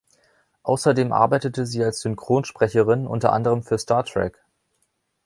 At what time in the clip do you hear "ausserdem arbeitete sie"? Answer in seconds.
0.63-1.83